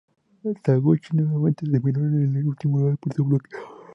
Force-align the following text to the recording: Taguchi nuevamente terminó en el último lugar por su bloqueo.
Taguchi 0.63 1.15
nuevamente 1.15 1.69
terminó 1.69 1.99
en 1.99 2.35
el 2.35 2.47
último 2.47 2.79
lugar 2.79 2.97
por 2.97 3.13
su 3.13 3.23
bloqueo. 3.23 3.59